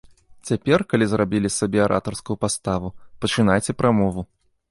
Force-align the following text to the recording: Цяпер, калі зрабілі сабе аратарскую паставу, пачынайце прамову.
Цяпер, 0.49 0.79
калі 0.93 1.05
зрабілі 1.11 1.51
сабе 1.57 1.79
аратарскую 1.87 2.37
паставу, 2.45 2.87
пачынайце 3.25 3.71
прамову. 3.83 4.21